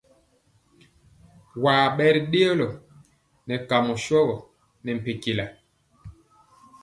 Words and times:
Waŋ 1.63 1.81
bɛri 1.97 2.21
dëɔlo 2.31 2.67
nɛ 3.47 3.55
kamɔ 3.69 3.93
shogɔ 4.05 4.35
ne 4.83 4.89
mpɛntyɛla. 4.97 5.45